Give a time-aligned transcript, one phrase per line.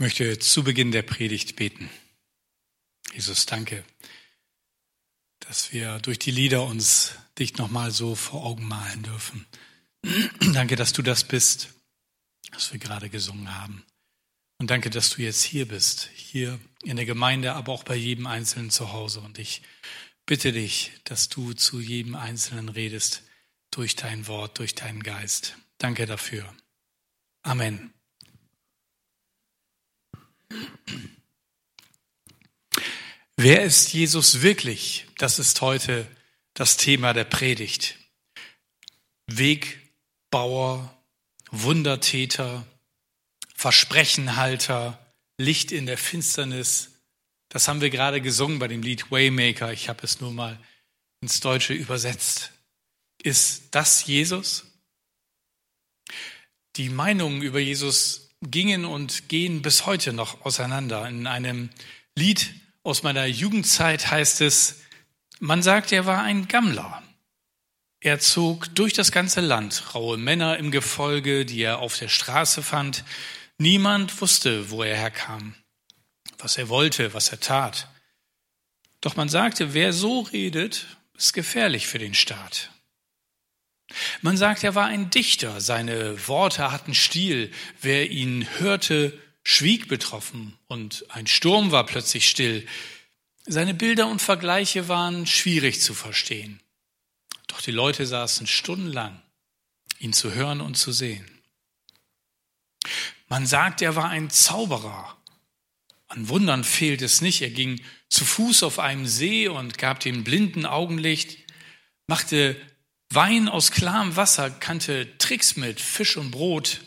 [0.00, 1.90] Ich möchte zu Beginn der Predigt beten.
[3.12, 3.84] Jesus, danke,
[5.40, 9.44] dass wir durch die Lieder uns dich nochmal so vor Augen malen dürfen.
[10.54, 11.74] danke, dass du das bist,
[12.50, 13.84] was wir gerade gesungen haben.
[14.58, 18.26] Und danke, dass du jetzt hier bist, hier in der Gemeinde, aber auch bei jedem
[18.26, 19.20] Einzelnen zu Hause.
[19.20, 19.60] Und ich
[20.24, 23.22] bitte dich, dass du zu jedem Einzelnen redest
[23.70, 25.58] durch dein Wort, durch deinen Geist.
[25.76, 26.50] Danke dafür.
[27.42, 27.92] Amen.
[33.36, 35.06] Wer ist Jesus wirklich?
[35.16, 36.06] Das ist heute
[36.54, 37.96] das Thema der Predigt.
[39.26, 40.94] Wegbauer,
[41.50, 42.66] Wundertäter,
[43.54, 44.98] Versprechenhalter,
[45.38, 46.90] Licht in der Finsternis.
[47.48, 49.72] Das haben wir gerade gesungen bei dem Lied Waymaker.
[49.72, 50.58] Ich habe es nur mal
[51.20, 52.52] ins Deutsche übersetzt.
[53.22, 54.66] Ist das Jesus?
[56.76, 61.06] Die Meinungen über Jesus gingen und gehen bis heute noch auseinander.
[61.08, 61.70] In einem
[62.14, 64.80] Lied aus meiner Jugendzeit heißt es,
[65.38, 67.02] man sagt, er war ein Gammler.
[68.00, 72.62] Er zog durch das ganze Land, raue Männer im Gefolge, die er auf der Straße
[72.62, 73.04] fand.
[73.58, 75.54] Niemand wusste, wo er herkam,
[76.38, 77.88] was er wollte, was er tat.
[79.02, 82.70] Doch man sagte, wer so redet, ist gefährlich für den Staat.
[84.22, 90.56] Man sagt, er war ein Dichter, seine Worte hatten Stil, wer ihn hörte, schwieg betroffen
[90.68, 92.66] und ein Sturm war plötzlich still.
[93.46, 96.60] Seine Bilder und Vergleiche waren schwierig zu verstehen.
[97.48, 99.20] Doch die Leute saßen stundenlang,
[99.98, 101.28] ihn zu hören und zu sehen.
[103.28, 105.16] Man sagt, er war ein Zauberer.
[106.08, 107.42] An Wundern fehlt es nicht.
[107.42, 111.38] Er ging zu Fuß auf einem See und gab den Blinden Augenlicht,
[112.06, 112.56] machte
[113.12, 116.80] Wein aus klarem Wasser kannte Tricks mit Fisch und Brot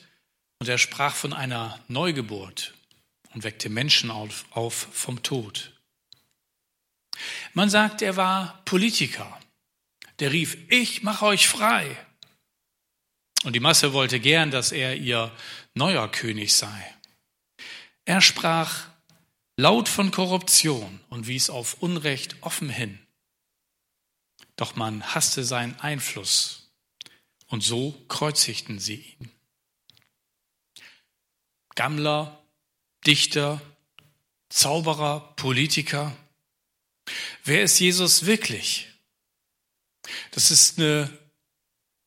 [0.59, 2.73] und er sprach von einer Neugeburt
[3.33, 5.73] und weckte Menschen auf, auf vom Tod.
[7.53, 9.37] Man sagt, er war Politiker.
[10.19, 11.97] Der rief, ich mache euch frei.
[13.43, 15.29] Und die Masse wollte gern, dass er ihr
[15.73, 16.95] neuer König sei.
[18.05, 18.87] Er sprach
[19.57, 23.02] laut von Korruption und wies auf Unrecht offen hin.
[24.55, 26.71] Doch man hasste seinen Einfluss
[27.47, 29.31] und so kreuzigten sie ihn.
[31.75, 32.43] Gammler,
[33.05, 33.61] Dichter,
[34.49, 36.15] Zauberer, Politiker.
[37.43, 38.89] Wer ist Jesus wirklich?
[40.31, 41.09] Das ist eine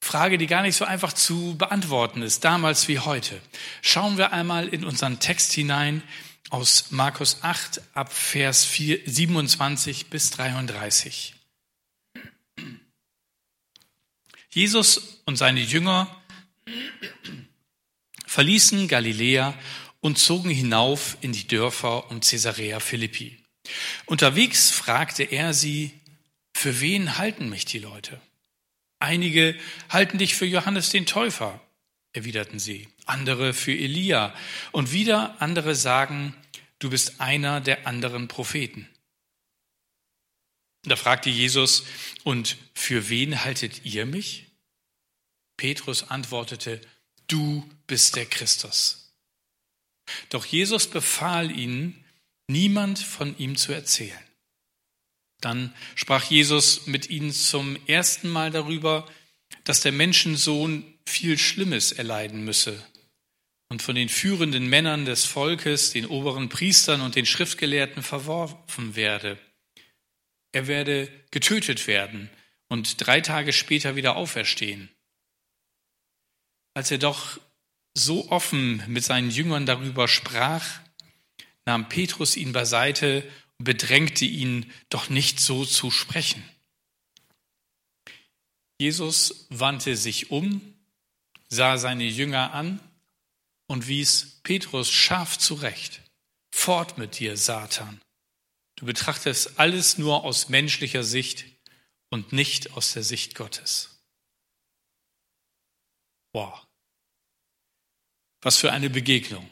[0.00, 3.40] Frage, die gar nicht so einfach zu beantworten ist, damals wie heute.
[3.82, 6.02] Schauen wir einmal in unseren Text hinein
[6.50, 11.35] aus Markus 8 ab Vers 4, 27 bis 33.
[14.56, 16.08] Jesus und seine Jünger
[18.26, 19.52] verließen Galiläa
[20.00, 23.36] und zogen hinauf in die Dörfer um Caesarea Philippi.
[24.06, 25.92] Unterwegs fragte er sie,
[26.54, 28.18] für wen halten mich die Leute?
[28.98, 29.54] Einige
[29.90, 31.60] halten dich für Johannes den Täufer,
[32.14, 34.34] erwiderten sie, andere für Elia
[34.72, 36.34] und wieder andere sagen,
[36.78, 38.88] du bist einer der anderen Propheten.
[40.84, 41.84] Da fragte Jesus,
[42.24, 44.45] und für wen haltet ihr mich?
[45.56, 46.80] Petrus antwortete,
[47.28, 49.12] du bist der Christus.
[50.28, 52.04] Doch Jesus befahl ihnen,
[52.48, 54.18] niemand von ihm zu erzählen.
[55.40, 59.06] Dann sprach Jesus mit ihnen zum ersten Mal darüber,
[59.64, 62.82] dass der Menschensohn viel Schlimmes erleiden müsse
[63.68, 69.38] und von den führenden Männern des Volkes, den oberen Priestern und den Schriftgelehrten verworfen werde.
[70.52, 72.30] Er werde getötet werden
[72.68, 74.88] und drei Tage später wieder auferstehen.
[76.76, 77.40] Als er doch
[77.94, 80.80] so offen mit seinen Jüngern darüber sprach,
[81.64, 83.26] nahm Petrus ihn beiseite
[83.56, 86.46] und bedrängte ihn, doch nicht so zu sprechen.
[88.78, 90.60] Jesus wandte sich um,
[91.48, 92.78] sah seine Jünger an
[93.68, 96.02] und wies Petrus scharf zurecht.
[96.54, 98.02] Fort mit dir, Satan.
[98.74, 101.46] Du betrachtest alles nur aus menschlicher Sicht
[102.10, 103.96] und nicht aus der Sicht Gottes.
[106.34, 106.65] Wow.
[108.46, 109.50] Was für eine Begegnung.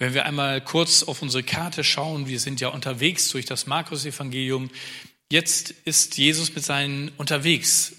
[0.00, 4.72] Wenn wir einmal kurz auf unsere Karte schauen, wir sind ja unterwegs durch das Markus-Evangelium.
[5.30, 7.94] Jetzt ist Jesus mit seinen unterwegs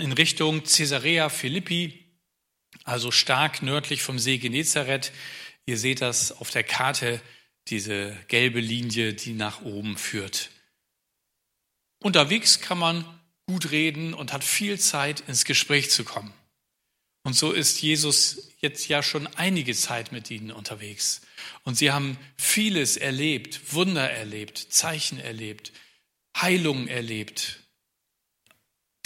[0.00, 2.06] in Richtung Caesarea Philippi,
[2.82, 5.12] also stark nördlich vom See Genezareth.
[5.64, 7.20] Ihr seht das auf der Karte,
[7.68, 10.50] diese gelbe Linie, die nach oben führt.
[12.00, 13.04] Unterwegs kann man
[13.46, 16.34] gut reden und hat viel Zeit, ins Gespräch zu kommen.
[17.22, 21.20] Und so ist Jesus jetzt ja schon einige Zeit mit ihnen unterwegs.
[21.64, 25.72] Und sie haben vieles erlebt, Wunder erlebt, Zeichen erlebt,
[26.36, 27.60] Heilung erlebt,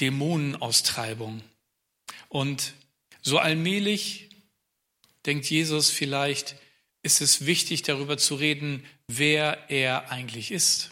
[0.00, 1.42] Dämonenaustreibung.
[2.28, 2.74] Und
[3.20, 4.30] so allmählich
[5.26, 6.56] denkt Jesus vielleicht,
[7.02, 10.90] ist es wichtig darüber zu reden, wer er eigentlich ist.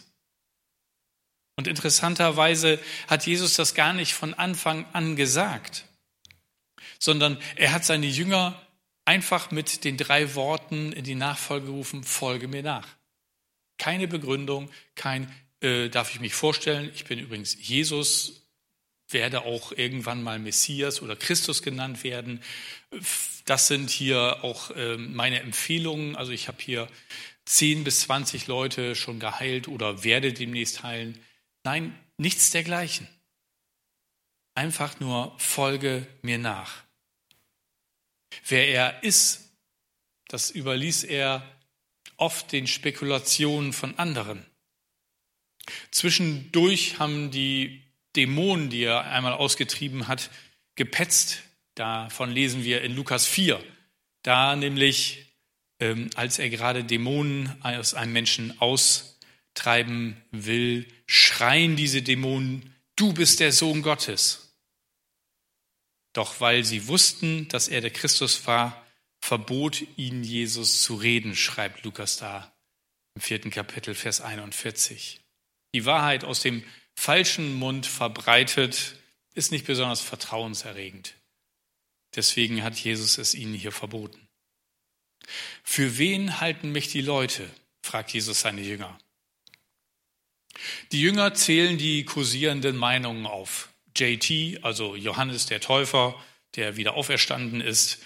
[1.55, 5.85] Und interessanterweise hat Jesus das gar nicht von Anfang an gesagt,
[7.01, 8.61] sondern er hat seine Jünger
[9.05, 12.87] einfach mit den drei Worten in die Nachfolge gerufen, folge mir nach.
[13.77, 18.47] Keine Begründung, kein, äh, darf ich mich vorstellen, ich bin übrigens Jesus,
[19.09, 22.39] werde auch irgendwann mal Messias oder Christus genannt werden.
[23.45, 26.15] Das sind hier auch äh, meine Empfehlungen.
[26.15, 26.87] Also ich habe hier
[27.45, 31.19] 10 bis 20 Leute schon geheilt oder werde demnächst heilen.
[31.63, 33.07] Nein, nichts dergleichen.
[34.53, 36.83] Einfach nur folge mir nach.
[38.47, 39.51] Wer er ist,
[40.27, 41.43] das überließ er
[42.17, 44.45] oft den Spekulationen von anderen.
[45.91, 47.83] Zwischendurch haben die
[48.15, 50.29] Dämonen, die er einmal ausgetrieben hat,
[50.75, 51.41] gepetzt.
[51.75, 53.61] Davon lesen wir in Lukas 4.
[54.23, 55.25] Da nämlich,
[55.79, 63.39] ähm, als er gerade Dämonen aus einem Menschen austreiben will, schreien diese Dämonen, du bist
[63.39, 64.50] der Sohn Gottes.
[66.13, 68.85] Doch weil sie wussten, dass er der Christus war,
[69.21, 72.51] verbot ihnen Jesus zu reden, schreibt Lukas da
[73.15, 75.21] im vierten Kapitel, Vers 41.
[75.73, 76.63] Die Wahrheit aus dem
[76.95, 78.97] falschen Mund verbreitet
[79.33, 81.15] ist nicht besonders vertrauenserregend.
[82.15, 84.27] Deswegen hat Jesus es ihnen hier verboten.
[85.63, 87.49] Für wen halten mich die Leute?
[87.81, 88.99] fragt Jesus seine Jünger.
[90.91, 93.70] Die Jünger zählen die kursierenden Meinungen auf.
[93.95, 96.15] JT, also Johannes der Täufer,
[96.55, 97.99] der wieder auferstanden ist,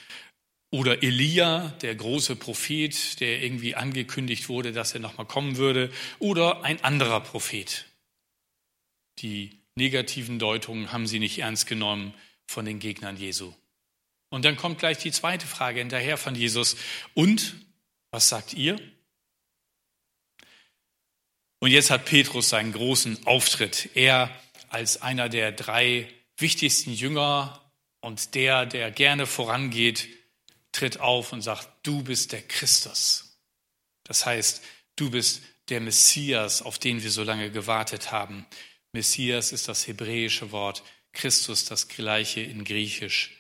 [0.72, 6.64] oder Elia, der große Prophet, der irgendwie angekündigt wurde, dass er nochmal kommen würde, oder
[6.64, 7.86] ein anderer Prophet.
[9.20, 12.14] Die negativen Deutungen haben sie nicht ernst genommen
[12.48, 13.54] von den Gegnern Jesu.
[14.30, 16.76] Und dann kommt gleich die zweite Frage hinterher von Jesus.
[17.14, 17.56] Und,
[18.12, 18.80] was sagt ihr?
[21.60, 23.90] Und jetzt hat Petrus seinen großen Auftritt.
[23.96, 24.30] Er
[24.70, 27.62] als einer der drei wichtigsten Jünger
[28.02, 30.08] und der, der gerne vorangeht,
[30.72, 33.38] tritt auf und sagt, du bist der Christus.
[34.04, 34.62] Das heißt,
[34.96, 38.46] du bist der Messias, auf den wir so lange gewartet haben.
[38.92, 40.84] Messias ist das hebräische Wort,
[41.14, 43.38] Christus das gleiche in Griechisch.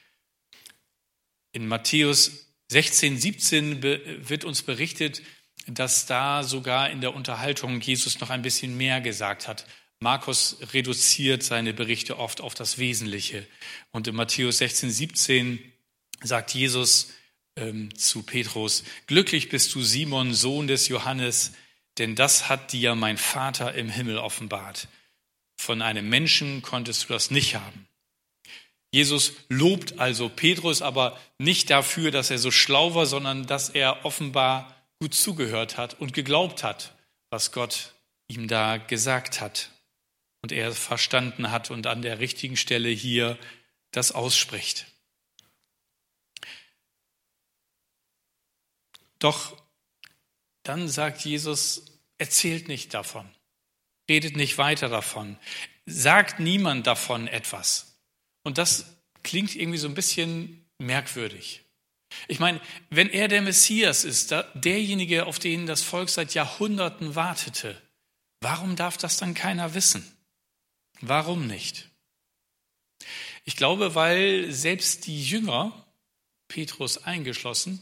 [1.51, 5.22] In Matthäus 16, 17 wird uns berichtet,
[5.68, 9.66] dass da sogar in der Unterhaltung Jesus noch ein bisschen mehr gesagt hat.
[10.05, 13.47] Markus reduziert seine Berichte oft auf das Wesentliche.
[13.89, 15.73] Und in Matthäus 16, 17
[16.21, 17.09] sagt Jesus
[17.55, 21.53] ähm, zu Petrus, glücklich bist du Simon, Sohn des Johannes,
[21.97, 24.89] denn das hat dir mein Vater im Himmel offenbart.
[25.59, 27.87] Von einem Menschen konntest du das nicht haben.
[28.91, 34.05] Jesus lobt also Petrus aber nicht dafür, dass er so schlau war, sondern dass er
[34.05, 36.93] offenbar gut zugehört hat und geglaubt hat,
[37.31, 37.95] was Gott
[38.27, 39.71] ihm da gesagt hat
[40.45, 43.36] und er verstanden hat und an der richtigen Stelle hier
[43.89, 44.86] das ausspricht.
[49.18, 49.57] Doch
[50.62, 51.86] dann sagt Jesus,
[52.19, 53.27] erzählt nicht davon,
[54.08, 55.36] redet nicht weiter davon,
[55.88, 57.98] sagt niemand davon etwas.
[58.43, 61.63] Und das klingt irgendwie so ein bisschen merkwürdig.
[62.27, 67.81] Ich meine, wenn er der Messias ist, derjenige, auf den das Volk seit Jahrhunderten wartete,
[68.41, 70.14] warum darf das dann keiner wissen?
[71.01, 71.89] Warum nicht?
[73.43, 75.85] Ich glaube, weil selbst die Jünger,
[76.47, 77.81] Petrus eingeschlossen,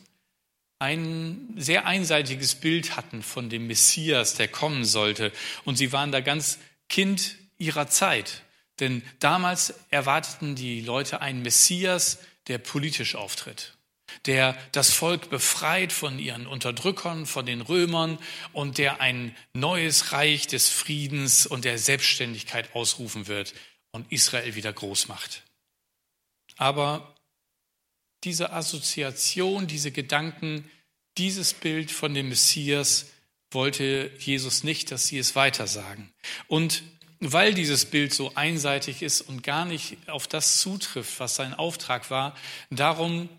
[0.79, 5.31] ein sehr einseitiges Bild hatten von dem Messias, der kommen sollte.
[5.63, 8.43] Und sie waren da ganz Kind ihrer Zeit.
[8.79, 13.72] Denn damals erwarteten die Leute einen Messias, der politisch auftritt,
[14.25, 18.17] der das Volk befreit von ihren Unterdrückern, von den Römern
[18.51, 23.53] und der ein neues Reich des Friedens und der Selbstständigkeit ausrufen wird
[23.91, 25.43] und Israel wieder groß macht.
[26.57, 27.15] Aber
[28.23, 30.69] diese Assoziation, diese Gedanken,
[31.17, 33.07] dieses Bild von dem Messias
[33.51, 36.11] wollte Jesus nicht, dass sie es weitersagen.
[36.47, 36.83] Und
[37.19, 42.09] weil dieses Bild so einseitig ist und gar nicht auf das zutrifft, was sein Auftrag
[42.09, 42.35] war,
[42.69, 43.29] darum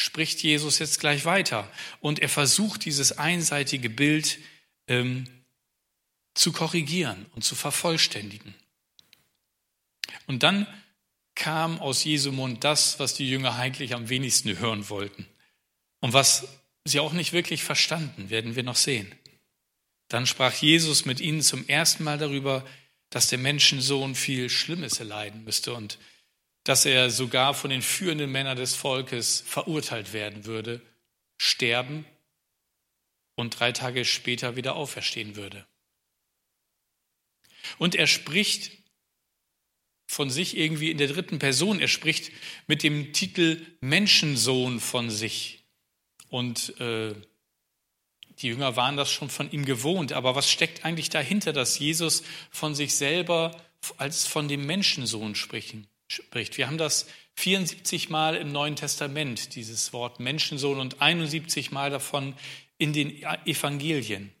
[0.00, 1.70] spricht Jesus jetzt gleich weiter.
[2.00, 4.38] Und er versucht, dieses einseitige Bild
[4.86, 5.28] ähm,
[6.34, 8.54] zu korrigieren und zu vervollständigen.
[10.26, 10.66] Und dann
[11.34, 15.26] kam aus Jesu Mund das, was die Jünger eigentlich am wenigsten hören wollten
[16.00, 16.48] und was
[16.84, 19.12] sie auch nicht wirklich verstanden, werden wir noch sehen.
[20.08, 22.66] Dann sprach Jesus mit ihnen zum ersten Mal darüber,
[23.10, 25.98] dass der Menschensohn viel Schlimmes erleiden müsste und
[26.64, 30.80] dass er sogar von den führenden Männern des Volkes verurteilt werden würde,
[31.38, 32.04] sterben
[33.34, 35.66] und drei Tage später wieder auferstehen würde.
[37.78, 38.72] Und er spricht
[40.06, 41.80] von sich irgendwie in der dritten Person.
[41.80, 42.32] Er spricht
[42.66, 45.64] mit dem Titel Menschensohn von sich.
[46.28, 47.14] Und äh,
[48.38, 50.12] die Jünger waren das schon von ihm gewohnt.
[50.12, 53.56] Aber was steckt eigentlich dahinter, dass Jesus von sich selber
[53.98, 56.58] als von dem Menschensohn sprechen, spricht?
[56.58, 62.34] Wir haben das 74 Mal im Neuen Testament, dieses Wort Menschensohn, und 71 Mal davon
[62.78, 64.32] in den Evangelien.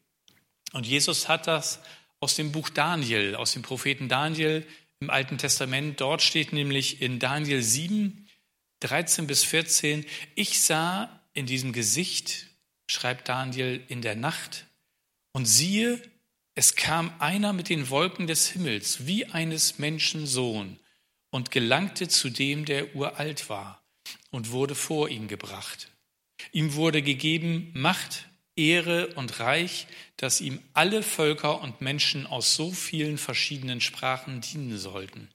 [0.72, 1.80] Und Jesus hat das
[2.20, 4.66] aus dem Buch Daniel, aus dem Propheten Daniel
[5.00, 6.00] im Alten Testament.
[6.00, 8.28] Dort steht nämlich in Daniel 7,
[8.80, 12.46] 13 bis 14, ich sah in diesem Gesicht,
[12.86, 14.66] schreibt Daniel, in der Nacht,
[15.32, 16.02] und siehe,
[16.54, 20.78] es kam einer mit den Wolken des Himmels, wie eines Menschen Sohn,
[21.30, 23.82] und gelangte zu dem, der uralt war,
[24.30, 25.90] und wurde vor ihm gebracht.
[26.52, 32.72] Ihm wurde gegeben Macht, Ehre und Reich, dass ihm alle Völker und Menschen aus so
[32.72, 35.30] vielen verschiedenen Sprachen dienen sollten.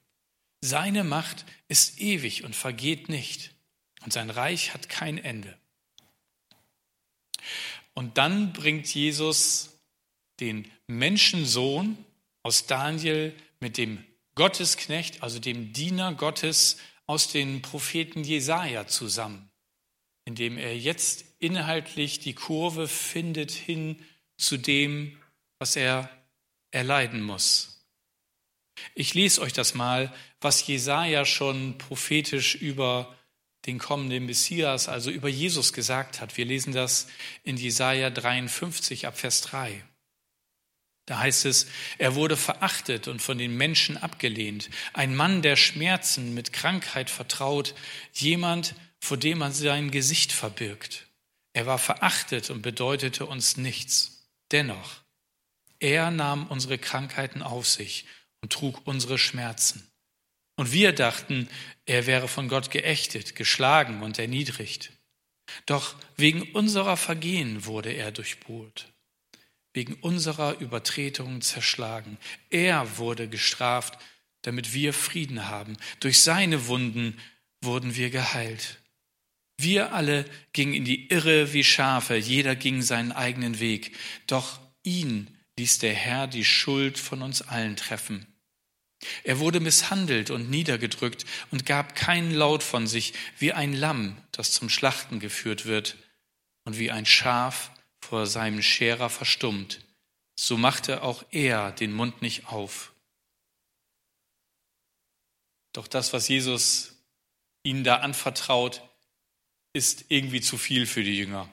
[0.60, 3.54] Seine Macht ist ewig und vergeht nicht,
[4.02, 5.56] und sein Reich hat kein Ende.
[7.94, 9.78] Und dann bringt Jesus
[10.40, 11.96] den Menschensohn
[12.42, 14.04] aus Daniel mit dem
[14.36, 16.76] Gottesknecht, also dem Diener Gottes
[17.06, 19.50] aus den Propheten Jesaja zusammen,
[20.24, 24.04] indem er jetzt inhaltlich die Kurve findet hin
[24.36, 25.18] zu dem,
[25.58, 26.10] was er
[26.70, 27.86] erleiden muss.
[28.94, 33.16] Ich lese euch das mal, was Jesaja schon prophetisch über
[33.64, 36.36] den kommenden Messias, also über Jesus gesagt hat.
[36.36, 37.08] Wir lesen das
[37.42, 39.82] in Jesaja 53 ab Vers 3.
[41.06, 46.34] Da heißt es, er wurde verachtet und von den Menschen abgelehnt, ein Mann der Schmerzen,
[46.34, 47.74] mit Krankheit vertraut,
[48.12, 51.06] jemand, vor dem man sein Gesicht verbirgt.
[51.52, 54.28] Er war verachtet und bedeutete uns nichts.
[54.50, 55.00] Dennoch,
[55.78, 58.04] er nahm unsere Krankheiten auf sich
[58.42, 59.88] und trug unsere Schmerzen.
[60.56, 61.48] Und wir dachten,
[61.84, 64.92] er wäre von Gott geächtet, geschlagen und erniedrigt.
[65.66, 68.92] Doch wegen unserer Vergehen wurde er durchbohrt,
[69.76, 72.16] wegen unserer Übertretungen zerschlagen.
[72.48, 73.98] Er wurde gestraft,
[74.40, 75.76] damit wir Frieden haben.
[76.00, 77.18] Durch seine Wunden
[77.60, 78.78] wurden wir geheilt.
[79.58, 83.94] Wir alle gingen in die Irre wie Schafe, jeder ging seinen eigenen Weg.
[84.26, 88.26] Doch ihn ließ der Herr die Schuld von uns allen treffen.
[89.24, 94.52] Er wurde misshandelt und niedergedrückt und gab keinen Laut von sich, wie ein Lamm, das
[94.52, 95.96] zum Schlachten geführt wird,
[96.64, 97.70] und wie ein Schaf
[98.06, 99.80] vor seinem Scherer verstummt.
[100.38, 102.92] So machte auch er den Mund nicht auf.
[105.72, 106.94] Doch das, was Jesus
[107.64, 108.82] ihnen da anvertraut,
[109.72, 111.52] ist irgendwie zu viel für die Jünger.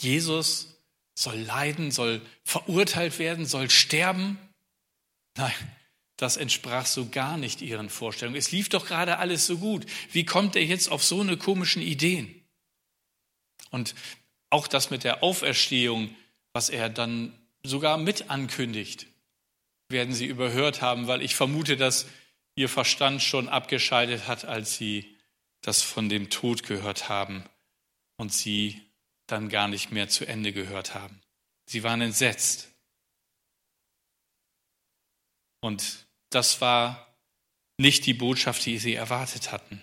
[0.00, 0.82] Jesus
[1.14, 4.38] soll leiden, soll verurteilt werden, soll sterben.
[5.36, 5.54] Nein,
[6.16, 8.36] das entsprach so gar nicht ihren Vorstellungen.
[8.36, 9.86] Es lief doch gerade alles so gut.
[10.12, 12.44] Wie kommt er jetzt auf so eine komischen Ideen?
[13.70, 13.94] Und
[14.50, 16.14] auch das mit der Auferstehung,
[16.52, 19.06] was er dann sogar mit ankündigt,
[19.88, 22.06] werden sie überhört haben, weil ich vermute, dass
[22.54, 25.16] ihr Verstand schon abgeschaltet hat, als sie
[25.60, 27.44] das von dem Tod gehört haben
[28.16, 28.80] und sie
[29.26, 31.20] dann gar nicht mehr zu Ende gehört haben.
[31.66, 32.70] Sie waren entsetzt.
[35.60, 37.16] Und das war
[37.78, 39.82] nicht die Botschaft, die sie erwartet hatten.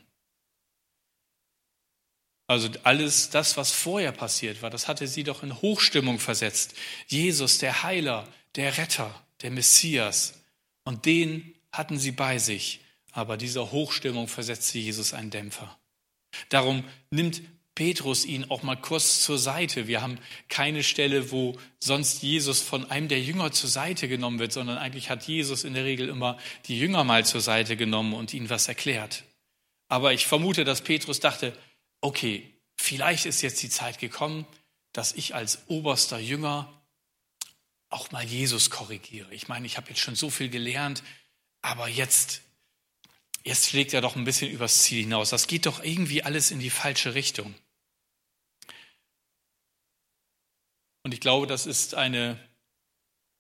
[2.48, 6.76] Also alles das, was vorher passiert war, das hatte sie doch in Hochstimmung versetzt.
[7.08, 10.34] Jesus, der Heiler, der Retter, der Messias.
[10.84, 12.82] Und den hatten sie bei sich
[13.14, 15.78] aber dieser Hochstimmung versetzte Jesus einen Dämpfer.
[16.50, 17.42] Darum nimmt
[17.76, 19.88] Petrus ihn auch mal kurz zur Seite.
[19.88, 20.18] Wir haben
[20.50, 25.10] keine Stelle, wo sonst Jesus von einem der Jünger zur Seite genommen wird, sondern eigentlich
[25.10, 28.68] hat Jesus in der Regel immer die Jünger mal zur Seite genommen und ihnen was
[28.68, 29.24] erklärt.
[29.90, 31.54] Aber ich vermute, dass Petrus dachte,
[32.04, 34.46] okay, vielleicht ist jetzt die Zeit gekommen,
[34.92, 36.82] dass ich als oberster Jünger
[37.90, 39.34] auch mal Jesus korrigiere.
[39.34, 41.04] Ich meine, ich habe jetzt schon so viel gelernt,
[41.62, 42.42] aber jetzt
[43.44, 45.30] jetzt schlägt er doch ein bisschen übers Ziel hinaus.
[45.30, 47.54] Das geht doch irgendwie alles in die falsche Richtung.
[51.04, 52.40] Und ich glaube, das ist eine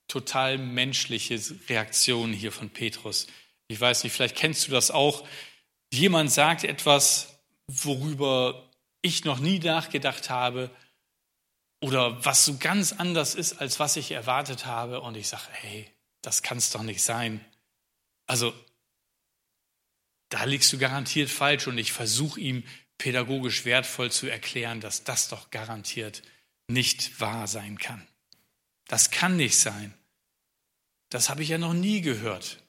[0.07, 1.39] total menschliche
[1.69, 3.27] Reaktion hier von Petrus.
[3.69, 5.25] Ich weiß nicht, vielleicht kennst du das auch,
[5.93, 7.32] Jemand sagt etwas,
[7.67, 8.69] worüber
[9.01, 10.69] ich noch nie nachgedacht habe
[11.81, 15.01] oder was so ganz anders ist, als was ich erwartet habe.
[15.01, 15.91] Und ich sage, hey,
[16.21, 17.43] das kann es doch nicht sein.
[18.25, 18.53] Also,
[20.29, 22.63] da liegst du garantiert falsch und ich versuche ihm
[22.97, 26.23] pädagogisch wertvoll zu erklären, dass das doch garantiert
[26.67, 28.07] nicht wahr sein kann.
[28.87, 29.93] Das kann nicht sein.
[31.09, 32.63] Das habe ich ja noch nie gehört.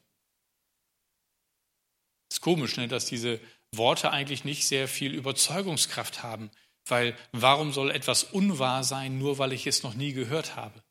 [2.30, 3.40] Ist komisch, ne, dass diese
[3.76, 6.50] Worte eigentlich nicht sehr viel Überzeugungskraft haben,
[6.86, 10.82] weil warum soll etwas unwahr sein, nur weil ich es noch nie gehört habe?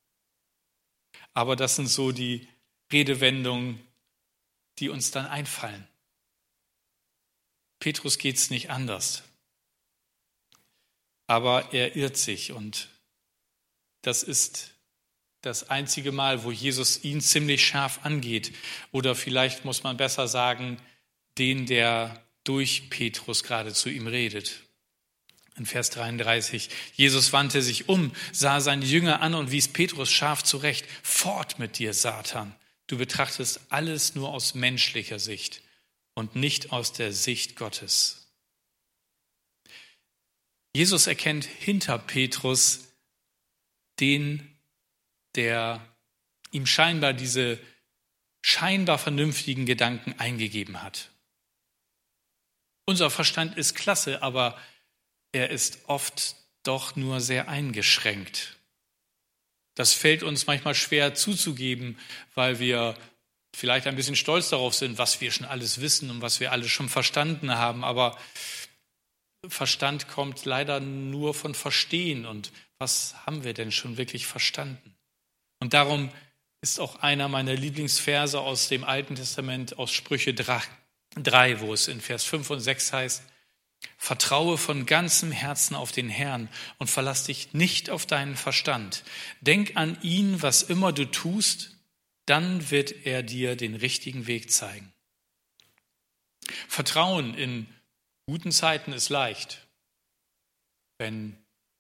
[1.33, 2.47] Aber das sind so die
[2.91, 3.85] Redewendungen,
[4.79, 5.87] die uns dann einfallen.
[7.79, 9.23] Petrus geht es nicht anders.
[11.27, 12.89] Aber er irrt sich und
[14.01, 14.73] das ist
[15.41, 18.55] das einzige Mal, wo Jesus ihn ziemlich scharf angeht.
[18.91, 20.77] Oder vielleicht muss man besser sagen,
[21.37, 24.63] den, der durch Petrus gerade zu ihm redet.
[25.55, 30.43] In Vers 33, Jesus wandte sich um, sah seine Jünger an und wies Petrus scharf
[30.43, 30.85] zurecht.
[31.03, 32.55] Fort mit dir, Satan.
[32.87, 35.61] Du betrachtest alles nur aus menschlicher Sicht
[36.15, 38.27] und nicht aus der Sicht Gottes.
[40.75, 42.87] Jesus erkennt hinter Petrus
[43.99, 44.57] den,
[45.35, 45.87] der
[46.51, 47.59] ihm scheinbar diese
[48.41, 51.12] scheinbar vernünftigen Gedanken eingegeben hat.
[52.85, 54.57] Unser Verstand ist klasse, aber
[55.31, 58.57] er ist oft doch nur sehr eingeschränkt.
[59.75, 61.97] Das fällt uns manchmal schwer zuzugeben,
[62.35, 62.95] weil wir
[63.55, 66.69] vielleicht ein bisschen stolz darauf sind, was wir schon alles wissen und was wir alles
[66.69, 67.83] schon verstanden haben.
[67.83, 68.17] Aber
[69.47, 72.25] Verstand kommt leider nur von Verstehen.
[72.25, 74.95] Und was haben wir denn schon wirklich verstanden?
[75.59, 76.11] Und darum
[76.61, 80.33] ist auch einer meiner Lieblingsverse aus dem Alten Testament, aus Sprüche
[81.15, 83.23] 3, wo es in Vers 5 und 6 heißt,
[83.97, 89.03] Vertraue von ganzem Herzen auf den Herrn und verlass dich nicht auf deinen Verstand.
[89.41, 91.77] Denk an ihn, was immer du tust,
[92.25, 94.93] dann wird er dir den richtigen Weg zeigen.
[96.67, 97.67] Vertrauen in
[98.25, 99.67] guten Zeiten ist leicht,
[100.97, 101.37] wenn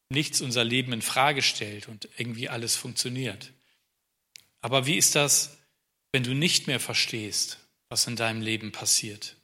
[0.09, 3.51] nichts unser Leben in Frage stellt und irgendwie alles funktioniert.
[4.61, 5.57] Aber wie ist das,
[6.11, 7.59] wenn du nicht mehr verstehst,
[7.93, 9.37] was in deinem Leben passiert?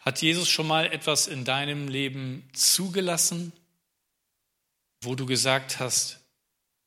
[0.00, 3.52] Hat Jesus schon mal etwas in deinem Leben zugelassen,
[5.02, 6.24] wo du gesagt hast,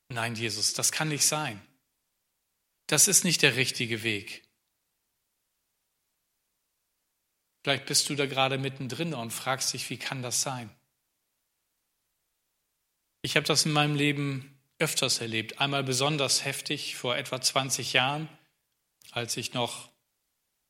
[0.08, 1.64] nein, Jesus, das kann nicht sein.
[2.88, 4.42] Das ist nicht der richtige Weg.
[7.62, 10.74] Vielleicht bist du da gerade mittendrin und fragst dich, wie kann das sein?
[13.22, 15.60] Ich habe das in meinem Leben öfters erlebt.
[15.60, 18.28] Einmal besonders heftig vor etwa 20 Jahren,
[19.12, 19.90] als ich noch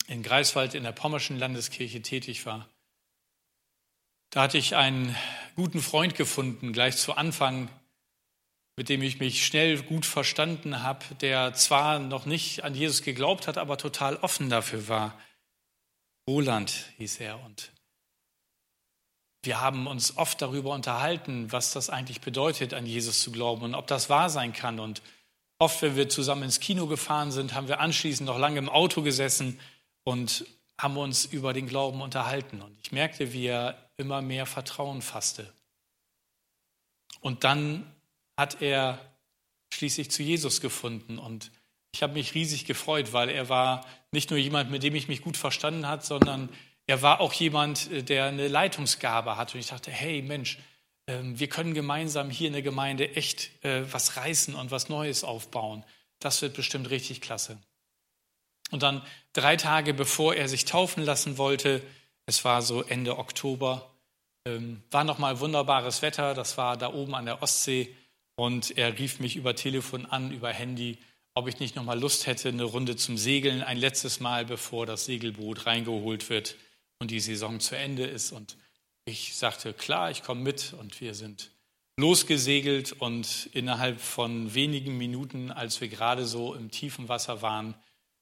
[0.07, 2.69] in Greifswald in der Pommerschen Landeskirche tätig war.
[4.31, 5.17] Da hatte ich einen
[5.55, 7.71] guten Freund gefunden, gleich zu Anfang,
[8.77, 13.47] mit dem ich mich schnell gut verstanden habe, der zwar noch nicht an Jesus geglaubt
[13.47, 15.19] hat, aber total offen dafür war.
[16.29, 17.73] Roland hieß er und
[19.45, 23.75] wir haben uns oft darüber unterhalten, was das eigentlich bedeutet, an Jesus zu glauben und
[23.75, 24.79] ob das wahr sein kann.
[24.79, 25.03] Und
[25.63, 29.01] oft, wenn wir zusammen ins Kino gefahren sind, haben wir anschließend noch lange im Auto
[29.01, 29.61] gesessen
[30.03, 30.45] und
[30.77, 32.61] haben uns über den Glauben unterhalten.
[32.61, 35.53] Und ich merkte, wie er immer mehr Vertrauen fasste.
[37.21, 37.87] Und dann
[38.37, 38.99] hat er
[39.73, 41.19] schließlich zu Jesus gefunden.
[41.19, 41.53] Und
[41.95, 45.23] ich habe mich riesig gefreut, weil er war nicht nur jemand, mit dem ich mich
[45.23, 46.49] gut verstanden hat, sondern
[46.89, 49.55] er war auch jemand, der eine Leitungsgabe hat.
[49.55, 50.59] Und ich dachte, hey Mensch,
[51.07, 55.85] wir können gemeinsam hier in der Gemeinde echt äh, was reißen und was Neues aufbauen.
[56.21, 57.59] Das wird bestimmt richtig klasse.
[58.71, 61.83] Und dann drei Tage bevor er sich taufen lassen wollte,
[62.27, 63.91] es war so Ende Oktober,
[64.47, 67.95] ähm, war nochmal wunderbares Wetter, das war da oben an der Ostsee
[68.37, 70.99] und er rief mich über Telefon an, über Handy,
[71.35, 75.05] ob ich nicht nochmal Lust hätte, eine Runde zum Segeln, ein letztes Mal, bevor das
[75.05, 76.57] Segelboot reingeholt wird
[76.99, 78.33] und die Saison zu Ende ist.
[78.33, 78.57] Und
[79.05, 81.51] ich sagte, klar, ich komme mit und wir sind
[81.97, 87.75] losgesegelt und innerhalb von wenigen Minuten, als wir gerade so im tiefen Wasser waren,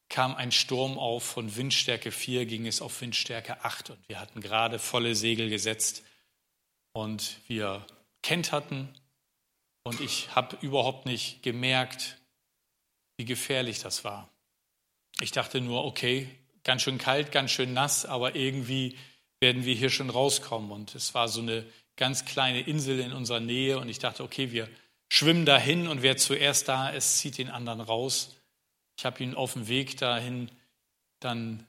[0.09, 4.41] kam ein Sturm auf, von Windstärke 4 ging es auf Windstärke 8 und wir hatten
[4.41, 6.03] gerade volle Segel gesetzt
[6.93, 7.87] und wir
[8.23, 8.89] kenterten
[9.85, 12.19] und ich habe überhaupt nicht gemerkt,
[13.17, 14.29] wie gefährlich das war.
[15.21, 16.29] Ich dachte nur, okay,
[16.65, 18.97] ganz schön kalt, ganz schön nass, aber irgendwie
[19.41, 20.71] werden wir hier schon rauskommen.
[20.71, 21.65] Und es war so eine
[21.97, 24.69] ganz kleine Insel in unserer Nähe und ich dachte, okay, wir
[25.13, 28.37] schwimmen dahin und wer zuerst da ist, zieht den anderen raus.
[28.99, 30.51] Ich habe ihn auf dem Weg dahin
[31.21, 31.67] dann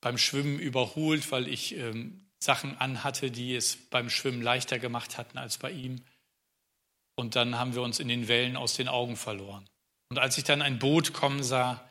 [0.00, 5.36] beim Schwimmen überholt, weil ich ähm, Sachen anhatte, die es beim Schwimmen leichter gemacht hatten
[5.36, 6.02] als bei ihm.
[7.16, 9.68] Und dann haben wir uns in den Wellen aus den Augen verloren.
[10.08, 11.86] Und als ich dann ein Boot kommen sah,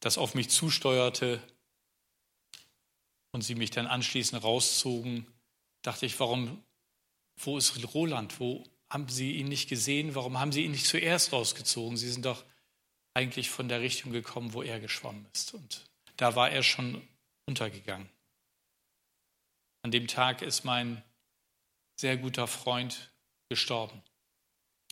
[0.00, 1.40] das auf mich zusteuerte
[3.32, 5.26] und sie mich dann anschließend rauszogen,
[5.82, 6.62] dachte ich, warum,
[7.40, 8.38] wo ist Roland?
[8.38, 10.14] Wo haben Sie ihn nicht gesehen?
[10.14, 11.96] Warum haben Sie ihn nicht zuerst rausgezogen?
[11.96, 12.44] Sie sind doch
[13.14, 15.54] eigentlich von der Richtung gekommen, wo er geschwommen ist.
[15.54, 15.84] Und
[16.16, 17.06] da war er schon
[17.46, 18.08] untergegangen.
[19.82, 21.02] An dem Tag ist mein
[21.98, 23.12] sehr guter Freund
[23.48, 24.02] gestorben.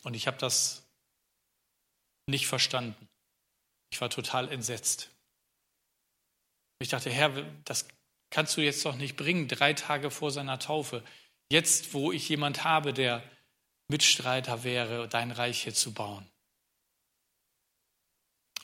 [0.03, 0.87] Und ich habe das
[2.26, 3.09] nicht verstanden.
[3.92, 5.11] Ich war total entsetzt.
[6.79, 7.31] Ich dachte, Herr,
[7.64, 7.87] das
[8.30, 11.04] kannst du jetzt doch nicht bringen, drei Tage vor seiner Taufe.
[11.50, 13.22] Jetzt, wo ich jemand habe, der
[13.88, 16.30] Mitstreiter wäre, dein Reich hier zu bauen.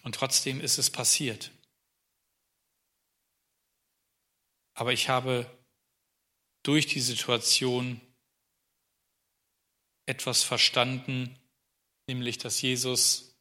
[0.02, 1.50] Und trotzdem ist es passiert.
[4.74, 5.50] Aber ich habe
[6.62, 8.00] durch die Situation
[10.06, 11.36] etwas verstanden,
[12.06, 13.36] nämlich dass Jesus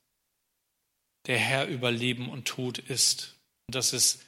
[1.28, 4.26] der Herr über Leben und Tod ist und dass es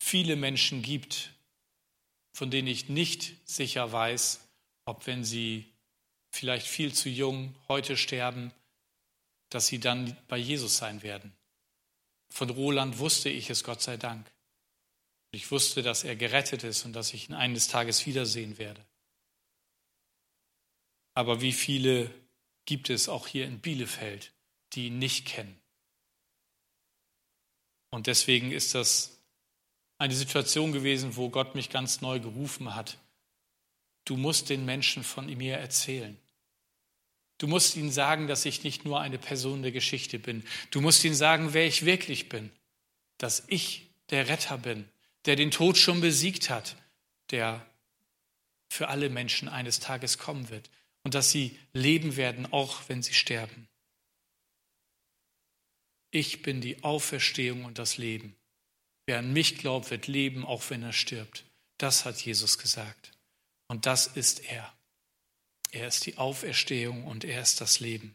[0.00, 1.31] viele Menschen gibt,
[2.32, 4.40] von denen ich nicht sicher weiß,
[4.84, 5.72] ob wenn sie
[6.30, 8.52] vielleicht viel zu jung heute sterben,
[9.50, 11.32] dass sie dann bei Jesus sein werden.
[12.30, 14.30] Von Roland wusste ich es, Gott sei Dank.
[15.30, 18.84] Ich wusste, dass er gerettet ist und dass ich ihn eines Tages wiedersehen werde.
[21.14, 22.10] Aber wie viele
[22.64, 24.32] gibt es auch hier in Bielefeld,
[24.72, 25.58] die ihn nicht kennen?
[27.90, 29.11] Und deswegen ist das
[30.02, 32.98] eine Situation gewesen, wo Gott mich ganz neu gerufen hat.
[34.04, 36.18] Du musst den Menschen von mir erzählen.
[37.38, 40.42] Du musst ihnen sagen, dass ich nicht nur eine Person der Geschichte bin.
[40.72, 42.50] Du musst ihnen sagen, wer ich wirklich bin.
[43.18, 44.88] Dass ich der Retter bin,
[45.24, 46.76] der den Tod schon besiegt hat,
[47.30, 47.64] der
[48.68, 50.68] für alle Menschen eines Tages kommen wird
[51.04, 53.68] und dass sie leben werden, auch wenn sie sterben.
[56.10, 58.34] Ich bin die Auferstehung und das Leben.
[59.06, 61.44] Wer an mich glaubt, wird leben, auch wenn er stirbt.
[61.78, 63.12] Das hat Jesus gesagt.
[63.68, 64.72] Und das ist er.
[65.70, 68.14] Er ist die Auferstehung und er ist das Leben.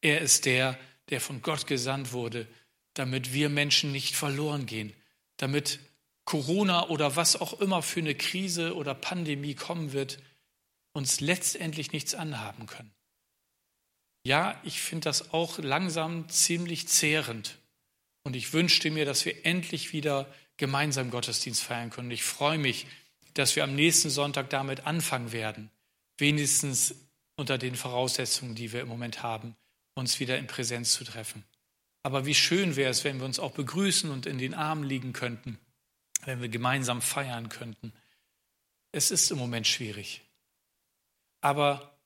[0.00, 0.78] Er ist der,
[1.10, 2.46] der von Gott gesandt wurde,
[2.94, 4.94] damit wir Menschen nicht verloren gehen,
[5.36, 5.80] damit
[6.24, 10.22] Corona oder was auch immer für eine Krise oder Pandemie kommen wird,
[10.92, 12.94] uns letztendlich nichts anhaben können.
[14.26, 17.58] Ja, ich finde das auch langsam ziemlich zehrend.
[18.24, 22.10] Und ich wünschte mir, dass wir endlich wieder gemeinsam Gottesdienst feiern können.
[22.10, 22.86] Ich freue mich,
[23.34, 25.70] dass wir am nächsten Sonntag damit anfangen werden,
[26.18, 26.94] wenigstens
[27.36, 29.56] unter den Voraussetzungen, die wir im Moment haben,
[29.94, 31.44] uns wieder in Präsenz zu treffen.
[32.02, 35.12] Aber wie schön wäre es, wenn wir uns auch begrüßen und in den Armen liegen
[35.12, 35.58] könnten,
[36.24, 37.92] wenn wir gemeinsam feiern könnten.
[38.92, 40.22] Es ist im Moment schwierig.
[41.40, 41.98] Aber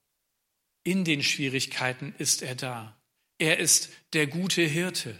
[0.84, 2.96] in den Schwierigkeiten ist er da.
[3.38, 5.18] Er ist der gute Hirte.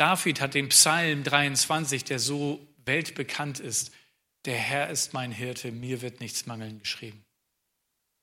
[0.00, 3.92] David hat den Psalm 23, der so weltbekannt ist,
[4.46, 7.22] der Herr ist mein Hirte, mir wird nichts mangeln geschrieben.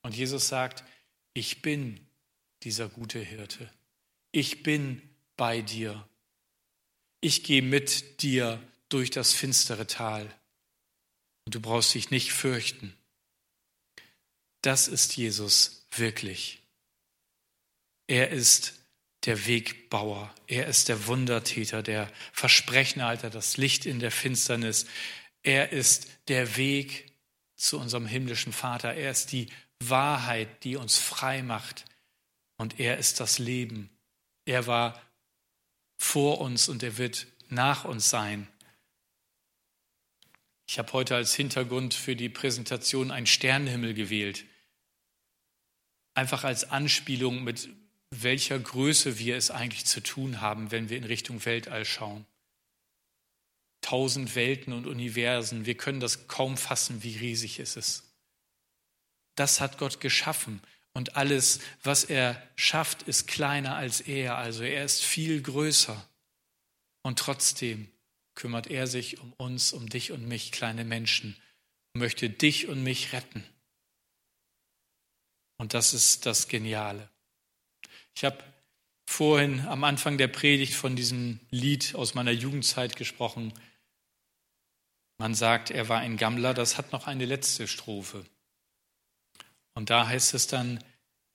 [0.01, 0.83] Und Jesus sagt,
[1.35, 1.99] ich bin
[2.63, 3.71] dieser gute Hirte.
[4.31, 6.09] Ich bin bei dir.
[7.21, 8.59] Ich gehe mit dir
[8.89, 10.25] durch das finstere Tal.
[11.45, 12.97] Und du brauchst dich nicht fürchten.
[14.63, 16.59] Das ist Jesus wirklich.
[18.07, 18.76] Er ist
[19.27, 20.33] der Wegbauer.
[20.47, 24.87] Er ist der Wundertäter, der Versprechenhalter, das Licht in der Finsternis.
[25.43, 27.11] Er ist der Weg
[27.55, 28.93] zu unserem himmlischen Vater.
[28.93, 29.49] Er ist die
[29.83, 31.85] Wahrheit, die uns frei macht.
[32.57, 33.89] Und er ist das Leben.
[34.45, 34.99] Er war
[35.97, 38.47] vor uns und er wird nach uns sein.
[40.69, 44.45] Ich habe heute als Hintergrund für die Präsentation einen Sternenhimmel gewählt.
[46.13, 47.69] Einfach als Anspielung, mit
[48.11, 52.25] welcher Größe wir es eigentlich zu tun haben, wenn wir in Richtung Weltall schauen.
[53.81, 58.03] Tausend Welten und Universen, wir können das kaum fassen, wie riesig es ist.
[59.35, 60.61] Das hat Gott geschaffen.
[60.93, 64.37] Und alles, was er schafft, ist kleiner als er.
[64.37, 66.09] Also er ist viel größer.
[67.03, 67.87] Und trotzdem
[68.33, 71.39] kümmert er sich um uns, um dich und mich, kleine Menschen,
[71.93, 73.43] und möchte dich und mich retten.
[75.57, 77.09] Und das ist das Geniale.
[78.17, 78.43] Ich habe
[79.07, 83.53] vorhin am Anfang der Predigt von diesem Lied aus meiner Jugendzeit gesprochen.
[85.19, 88.25] Man sagt, er war ein Gammler, das hat noch eine letzte Strophe.
[89.75, 90.83] Und da heißt es dann,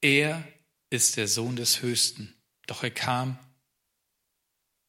[0.01, 0.43] er
[0.91, 2.35] ist der Sohn des Höchsten,
[2.67, 3.39] doch er kam,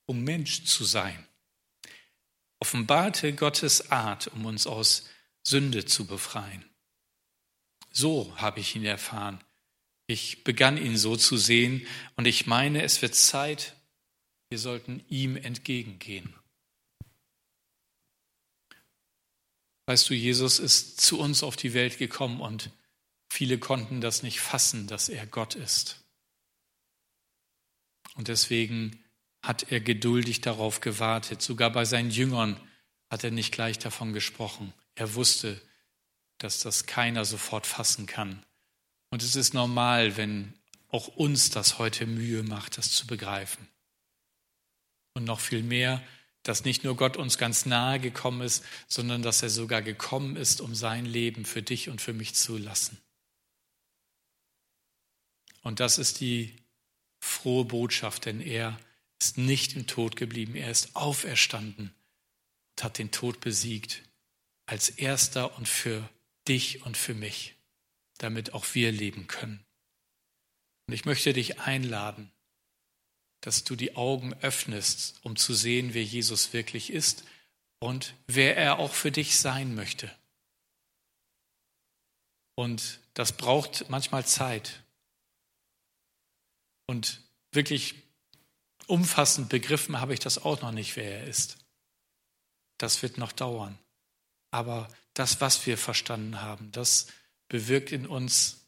[0.08, 1.27] um Mensch zu sein.
[2.60, 5.08] offenbarte Gottes Art, um uns aus
[5.43, 6.67] Sünde zu befreien.
[7.91, 9.43] So habe ich ihn erfahren.
[10.07, 13.75] Ich begann ihn so zu sehen und ich meine, es wird Zeit,
[14.49, 16.35] wir sollten ihm entgegengehen.
[19.85, 22.69] Weißt du, Jesus ist zu uns auf die Welt gekommen und
[23.29, 26.03] viele konnten das nicht fassen, dass er Gott ist.
[28.15, 29.03] Und deswegen
[29.41, 31.41] hat er geduldig darauf gewartet.
[31.41, 32.59] Sogar bei seinen Jüngern
[33.09, 34.73] hat er nicht gleich davon gesprochen.
[34.95, 35.59] Er wusste,
[36.37, 38.45] dass das keiner sofort fassen kann.
[39.13, 40.56] Und es ist normal, wenn
[40.89, 43.67] auch uns das heute Mühe macht, das zu begreifen.
[45.13, 46.02] Und noch viel mehr,
[46.41, 50.62] dass nicht nur Gott uns ganz nahe gekommen ist, sondern dass er sogar gekommen ist,
[50.62, 52.97] um sein Leben für dich und für mich zu lassen.
[55.62, 56.56] Und das ist die
[57.19, 58.80] frohe Botschaft, denn er
[59.21, 61.93] ist nicht im Tod geblieben, er ist auferstanden
[62.71, 64.02] und hat den Tod besiegt
[64.65, 66.10] als erster und für
[66.47, 67.54] dich und für mich,
[68.17, 69.65] damit auch wir leben können.
[70.88, 72.32] Und ich möchte dich einladen,
[73.41, 77.26] dass du die Augen öffnest, um zu sehen, wer Jesus wirklich ist
[77.80, 80.10] und wer er auch für dich sein möchte.
[82.56, 84.84] Und das braucht manchmal Zeit.
[86.88, 87.21] Und
[87.52, 87.95] wirklich
[88.88, 91.58] umfassend begriffen habe ich das auch noch nicht, wer er ist.
[92.78, 93.78] Das wird noch dauern.
[94.52, 97.08] Aber das, was wir verstanden haben, das
[97.53, 98.65] bewirkt in uns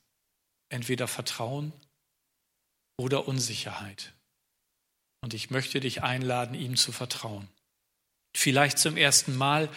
[0.69, 1.73] entweder Vertrauen
[2.97, 4.13] oder Unsicherheit.
[5.21, 7.47] Und ich möchte dich einladen, ihm zu vertrauen.
[8.37, 9.69] Vielleicht zum ersten Mal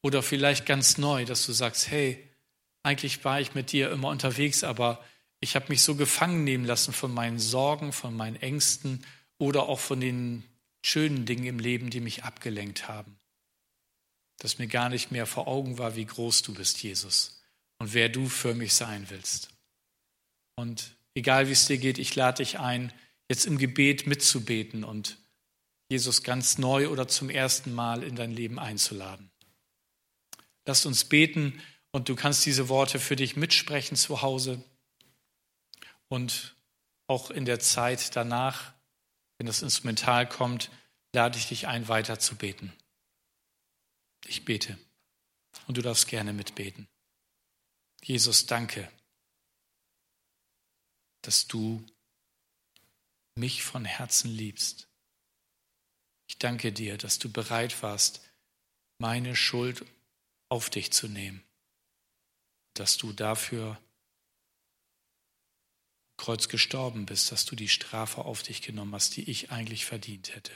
[0.00, 2.26] oder vielleicht ganz neu, dass du sagst, hey,
[2.82, 5.04] eigentlich war ich mit dir immer unterwegs, aber
[5.40, 9.04] ich habe mich so gefangen nehmen lassen von meinen Sorgen, von meinen Ängsten
[9.36, 10.42] oder auch von den
[10.82, 13.18] schönen Dingen im Leben, die mich abgelenkt haben.
[14.38, 17.43] Dass mir gar nicht mehr vor Augen war, wie groß du bist, Jesus,
[17.78, 19.50] und wer du für mich sein willst.
[20.56, 22.92] Und egal wie es dir geht, ich lade dich ein,
[23.28, 25.18] jetzt im Gebet mitzubeten und
[25.88, 29.30] Jesus ganz neu oder zum ersten Mal in dein Leben einzuladen.
[30.66, 31.60] Lass uns beten
[31.92, 34.62] und du kannst diese Worte für dich mitsprechen zu Hause
[36.08, 36.56] und
[37.06, 38.74] auch in der Zeit danach
[39.38, 40.70] wenn das Instrumental kommt,
[41.14, 42.72] lade ich dich ein, weiter zu beten.
[44.26, 44.78] Ich bete
[45.66, 46.88] und du darfst gerne mitbeten.
[48.04, 48.92] Jesus, danke,
[51.22, 51.82] dass du
[53.34, 54.88] mich von Herzen liebst.
[56.28, 58.20] Ich danke dir, dass du bereit warst,
[58.98, 59.86] meine Schuld
[60.50, 61.42] auf dich zu nehmen,
[62.74, 63.80] dass du dafür
[66.18, 70.34] Kreuz gestorben bist, dass du die Strafe auf dich genommen hast, die ich eigentlich verdient
[70.34, 70.52] hätte.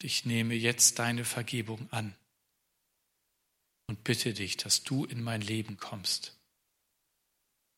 [0.00, 2.16] Ich nehme jetzt deine Vergebung an
[3.86, 6.36] und bitte dich, dass du in mein Leben kommst,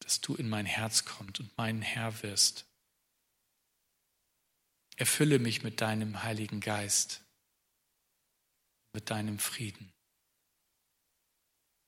[0.00, 2.66] dass du in mein Herz kommst und mein Herr wirst.
[4.96, 7.22] Erfülle mich mit deinem Heiligen Geist,
[8.92, 9.92] mit deinem Frieden.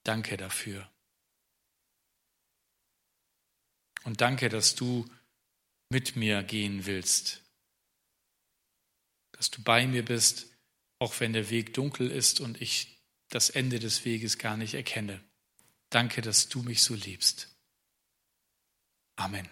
[0.04, 0.90] Danke dafür.
[4.04, 5.08] Und danke, dass du
[5.90, 7.42] mit mir gehen willst,
[9.32, 10.46] dass du bei mir bist,
[10.98, 12.99] auch wenn der Weg dunkel ist und ich
[13.30, 15.20] das Ende des Weges gar nicht erkenne.
[15.88, 17.48] Danke, dass du mich so liebst.
[19.16, 19.48] Amen.